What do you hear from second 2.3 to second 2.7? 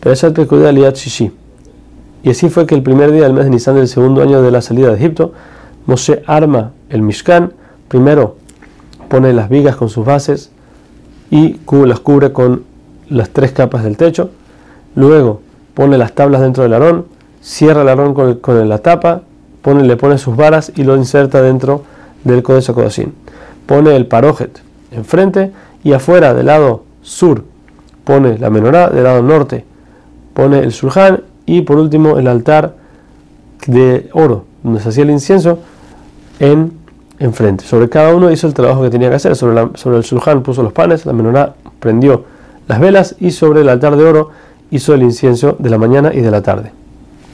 así fue